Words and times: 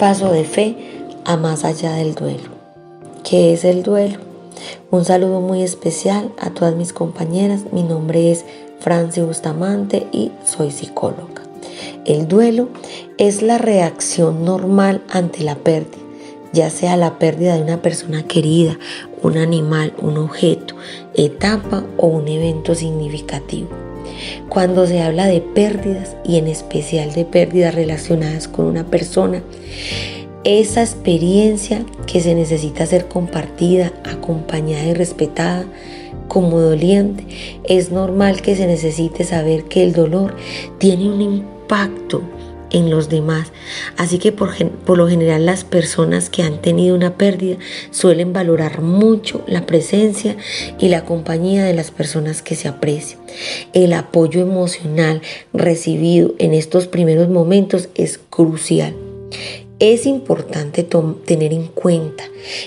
paso 0.00 0.32
de 0.32 0.44
fe 0.44 0.76
a 1.26 1.36
más 1.36 1.62
allá 1.62 1.92
del 1.92 2.14
duelo. 2.14 2.48
¿Qué 3.22 3.52
es 3.52 3.66
el 3.66 3.82
duelo? 3.82 4.18
Un 4.90 5.04
saludo 5.04 5.42
muy 5.42 5.62
especial 5.62 6.32
a 6.38 6.48
todas 6.48 6.74
mis 6.74 6.94
compañeras. 6.94 7.64
Mi 7.70 7.82
nombre 7.82 8.32
es 8.32 8.46
Franci 8.80 9.20
Bustamante 9.20 10.06
y 10.10 10.32
soy 10.46 10.70
psicóloga. 10.70 11.42
El 12.06 12.28
duelo 12.28 12.70
es 13.18 13.42
la 13.42 13.58
reacción 13.58 14.42
normal 14.42 15.02
ante 15.10 15.44
la 15.44 15.56
pérdida, 15.56 15.98
ya 16.54 16.70
sea 16.70 16.96
la 16.96 17.18
pérdida 17.18 17.56
de 17.56 17.62
una 17.62 17.82
persona 17.82 18.22
querida, 18.22 18.78
un 19.22 19.36
animal, 19.36 19.92
un 19.98 20.18
objeto, 20.18 20.74
etapa 21.14 21.84
o 21.96 22.06
un 22.06 22.28
evento 22.28 22.74
significativo. 22.74 23.68
Cuando 24.48 24.86
se 24.86 25.00
habla 25.00 25.26
de 25.26 25.40
pérdidas 25.40 26.16
y 26.24 26.36
en 26.36 26.46
especial 26.46 27.12
de 27.12 27.24
pérdidas 27.24 27.74
relacionadas 27.74 28.48
con 28.48 28.66
una 28.66 28.84
persona, 28.84 29.42
esa 30.44 30.82
experiencia 30.82 31.84
que 32.06 32.20
se 32.20 32.34
necesita 32.34 32.86
ser 32.86 33.08
compartida, 33.08 33.92
acompañada 34.04 34.84
y 34.86 34.94
respetada 34.94 35.64
como 36.28 36.60
doliente, 36.60 37.26
es 37.64 37.90
normal 37.90 38.40
que 38.40 38.56
se 38.56 38.66
necesite 38.66 39.24
saber 39.24 39.64
que 39.64 39.82
el 39.82 39.92
dolor 39.92 40.34
tiene 40.78 41.10
un 41.10 41.20
impacto 41.20 42.22
en 42.70 42.90
los 42.90 43.08
demás. 43.08 43.52
Así 43.96 44.18
que 44.18 44.32
por, 44.32 44.54
por, 44.84 44.98
lo 44.98 45.08
general 45.08 45.46
las 45.46 45.64
personas 45.64 46.30
que 46.30 46.42
han 46.42 46.60
tenido 46.60 46.94
una 46.94 47.14
pérdida 47.16 47.56
suelen 47.90 48.32
valorar 48.32 48.80
mucho 48.80 49.42
la 49.46 49.66
presencia 49.66 50.36
y 50.78 50.88
la 50.88 51.04
compañía 51.04 51.64
de 51.64 51.74
las 51.74 51.90
personas 51.90 52.42
que 52.42 52.54
se 52.54 52.68
aprecian. 52.68 53.20
El 53.72 53.92
apoyo 53.92 54.40
emocional 54.40 55.22
recibido 55.52 56.34
en 56.38 56.54
estos 56.54 56.86
primeros 56.86 57.28
momentos 57.28 57.88
es 57.94 58.18
crucial. 58.18 58.94
Es 59.80 60.04
importante 60.04 60.86
tener 61.24 61.54
en 61.54 61.66
cuenta 61.66 62.24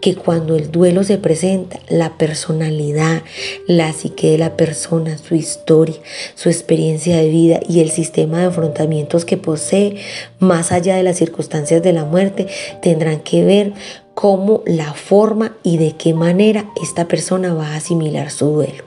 que 0.00 0.16
cuando 0.16 0.56
el 0.56 0.72
duelo 0.72 1.04
se 1.04 1.18
presenta, 1.18 1.78
la 1.90 2.16
personalidad, 2.16 3.22
la 3.66 3.92
psique 3.92 4.30
de 4.30 4.38
la 4.38 4.56
persona, 4.56 5.18
su 5.18 5.34
historia, 5.34 5.96
su 6.34 6.48
experiencia 6.48 7.18
de 7.18 7.28
vida 7.28 7.60
y 7.68 7.80
el 7.80 7.90
sistema 7.90 8.40
de 8.40 8.46
afrontamientos 8.46 9.26
que 9.26 9.36
posee, 9.36 9.96
más 10.38 10.72
allá 10.72 10.96
de 10.96 11.02
las 11.02 11.18
circunstancias 11.18 11.82
de 11.82 11.92
la 11.92 12.06
muerte, 12.06 12.46
tendrán 12.80 13.20
que 13.20 13.44
ver 13.44 13.74
cómo 14.14 14.62
la 14.64 14.94
forma 14.94 15.58
y 15.62 15.76
de 15.76 15.96
qué 15.96 16.14
manera 16.14 16.70
esta 16.82 17.06
persona 17.06 17.52
va 17.52 17.72
a 17.72 17.76
asimilar 17.76 18.30
su 18.30 18.46
duelo. 18.46 18.82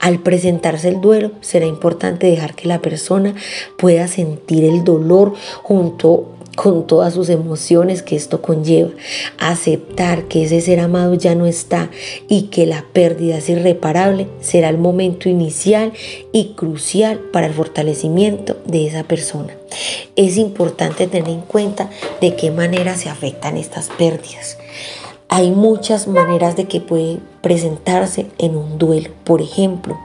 Al 0.00 0.20
presentarse 0.20 0.88
el 0.88 1.02
duelo, 1.02 1.32
será 1.42 1.66
importante 1.66 2.28
dejar 2.28 2.54
que 2.54 2.66
la 2.66 2.80
persona 2.80 3.34
pueda 3.76 4.08
sentir 4.08 4.64
el 4.64 4.84
dolor 4.84 5.34
junto 5.62 6.37
con 6.60 6.88
todas 6.88 7.14
sus 7.14 7.28
emociones 7.28 8.02
que 8.02 8.16
esto 8.16 8.42
conlleva. 8.42 8.90
Aceptar 9.38 10.24
que 10.24 10.42
ese 10.42 10.60
ser 10.60 10.80
amado 10.80 11.14
ya 11.14 11.36
no 11.36 11.46
está 11.46 11.88
y 12.28 12.48
que 12.48 12.66
la 12.66 12.84
pérdida 12.92 13.38
es 13.38 13.48
irreparable 13.48 14.26
será 14.40 14.68
el 14.68 14.76
momento 14.76 15.28
inicial 15.28 15.92
y 16.32 16.54
crucial 16.56 17.20
para 17.32 17.46
el 17.46 17.54
fortalecimiento 17.54 18.56
de 18.64 18.88
esa 18.88 19.04
persona. 19.04 19.56
Es 20.16 20.36
importante 20.36 21.06
tener 21.06 21.30
en 21.30 21.42
cuenta 21.42 21.90
de 22.20 22.34
qué 22.34 22.50
manera 22.50 22.96
se 22.96 23.08
afectan 23.08 23.56
estas 23.56 23.88
pérdidas. 23.96 24.58
Hay 25.28 25.52
muchas 25.52 26.08
maneras 26.08 26.56
de 26.56 26.64
que 26.64 26.80
puede 26.80 27.18
presentarse 27.48 28.26
en 28.36 28.56
un 28.56 28.76
duelo. 28.76 29.08
Por 29.24 29.40
ejemplo, 29.40 29.96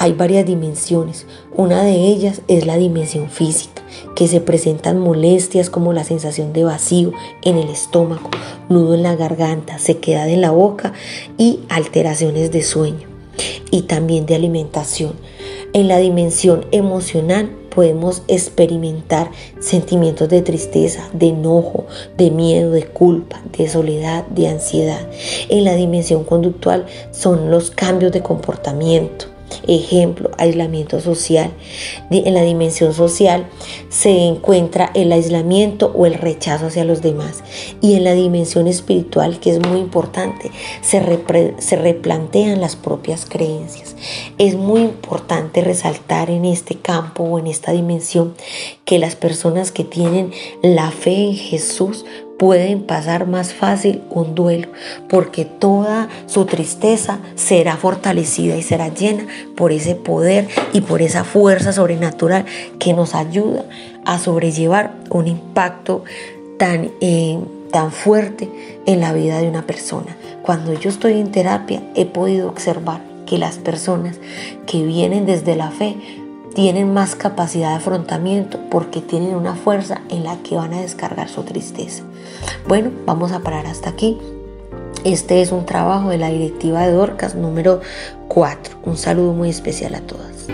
hay 0.00 0.14
varias 0.14 0.44
dimensiones. 0.44 1.26
Una 1.54 1.84
de 1.84 1.92
ellas 1.92 2.42
es 2.48 2.66
la 2.66 2.76
dimensión 2.76 3.30
física, 3.30 3.84
que 4.16 4.26
se 4.26 4.40
presentan 4.40 4.98
molestias 4.98 5.70
como 5.70 5.92
la 5.92 6.02
sensación 6.02 6.52
de 6.52 6.64
vacío 6.64 7.12
en 7.42 7.56
el 7.56 7.68
estómago, 7.68 8.28
nudo 8.68 8.94
en 8.94 9.04
la 9.04 9.14
garganta, 9.14 9.78
sequedad 9.78 10.28
en 10.28 10.40
la 10.40 10.50
boca 10.50 10.92
y 11.38 11.60
alteraciones 11.68 12.50
de 12.50 12.64
sueño 12.64 13.06
y 13.70 13.82
también 13.82 14.26
de 14.26 14.34
alimentación. 14.34 15.12
En 15.74 15.86
la 15.86 15.98
dimensión 15.98 16.66
emocional 16.72 17.48
podemos 17.74 18.22
experimentar 18.28 19.30
sentimientos 19.60 20.28
de 20.28 20.42
tristeza, 20.42 21.08
de 21.12 21.28
enojo, 21.28 21.86
de 22.16 22.30
miedo, 22.30 22.70
de 22.70 22.84
culpa, 22.84 23.40
de 23.56 23.68
soledad, 23.68 24.26
de 24.26 24.48
ansiedad. 24.48 25.08
En 25.48 25.64
la 25.64 25.74
dimensión 25.74 26.24
conductual 26.24 26.86
son 27.10 27.50
los 27.50 27.70
cambios 27.70 28.12
de 28.12 28.22
comportamiento. 28.22 29.31
Ejemplo, 29.66 30.30
aislamiento 30.38 31.00
social. 31.00 31.50
En 32.10 32.34
la 32.34 32.42
dimensión 32.42 32.94
social 32.94 33.46
se 33.88 34.10
encuentra 34.26 34.90
el 34.94 35.12
aislamiento 35.12 35.92
o 35.94 36.06
el 36.06 36.14
rechazo 36.14 36.66
hacia 36.66 36.84
los 36.84 37.02
demás. 37.02 37.42
Y 37.80 37.94
en 37.94 38.04
la 38.04 38.12
dimensión 38.12 38.66
espiritual, 38.66 39.40
que 39.40 39.50
es 39.50 39.60
muy 39.60 39.78
importante, 39.78 40.50
se, 40.80 41.00
se 41.58 41.76
replantean 41.76 42.60
las 42.60 42.76
propias 42.76 43.26
creencias. 43.26 43.96
Es 44.38 44.54
muy 44.54 44.80
importante 44.82 45.60
resaltar 45.60 46.30
en 46.30 46.44
este 46.44 46.76
campo 46.76 47.24
o 47.24 47.38
en 47.38 47.46
esta 47.46 47.72
dimensión 47.72 48.34
que 48.84 48.98
las 48.98 49.16
personas 49.16 49.72
que 49.72 49.84
tienen 49.84 50.32
la 50.62 50.90
fe 50.90 51.14
en 51.14 51.34
Jesús 51.34 52.04
pueden 52.42 52.82
pasar 52.82 53.28
más 53.28 53.54
fácil 53.54 54.02
un 54.10 54.34
duelo, 54.34 54.66
porque 55.08 55.44
toda 55.44 56.08
su 56.26 56.44
tristeza 56.44 57.20
será 57.36 57.76
fortalecida 57.76 58.56
y 58.56 58.62
será 58.62 58.88
llena 58.88 59.28
por 59.56 59.70
ese 59.70 59.94
poder 59.94 60.48
y 60.72 60.80
por 60.80 61.02
esa 61.02 61.22
fuerza 61.22 61.72
sobrenatural 61.72 62.44
que 62.80 62.94
nos 62.94 63.14
ayuda 63.14 63.64
a 64.04 64.18
sobrellevar 64.18 64.90
un 65.10 65.28
impacto 65.28 66.02
tan, 66.58 66.90
eh, 67.00 67.38
tan 67.70 67.92
fuerte 67.92 68.48
en 68.86 68.98
la 68.98 69.12
vida 69.12 69.38
de 69.38 69.48
una 69.48 69.64
persona. 69.64 70.16
Cuando 70.42 70.74
yo 70.74 70.90
estoy 70.90 71.20
en 71.20 71.30
terapia 71.30 71.80
he 71.94 72.06
podido 72.06 72.48
observar 72.48 73.02
que 73.24 73.38
las 73.38 73.58
personas 73.58 74.16
que 74.66 74.82
vienen 74.82 75.26
desde 75.26 75.54
la 75.54 75.70
fe 75.70 75.94
tienen 76.54 76.92
más 76.92 77.14
capacidad 77.14 77.70
de 77.70 77.76
afrontamiento 77.76 78.58
porque 78.70 79.00
tienen 79.00 79.34
una 79.34 79.54
fuerza 79.54 80.02
en 80.08 80.24
la 80.24 80.36
que 80.42 80.56
van 80.56 80.74
a 80.74 80.80
descargar 80.80 81.28
su 81.28 81.42
tristeza. 81.42 82.02
Bueno, 82.68 82.90
vamos 83.06 83.32
a 83.32 83.40
parar 83.40 83.66
hasta 83.66 83.90
aquí. 83.90 84.18
Este 85.04 85.42
es 85.42 85.50
un 85.50 85.66
trabajo 85.66 86.10
de 86.10 86.18
la 86.18 86.28
directiva 86.28 86.86
de 86.86 86.92
Dorcas 86.92 87.34
número 87.34 87.80
4. 88.28 88.78
Un 88.84 88.96
saludo 88.96 89.32
muy 89.32 89.50
especial 89.50 89.94
a 89.94 90.00
todas. 90.00 90.46